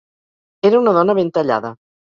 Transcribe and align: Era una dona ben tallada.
Era 0.71 0.81
una 0.87 0.95
dona 1.01 1.19
ben 1.21 1.33
tallada. 1.39 1.77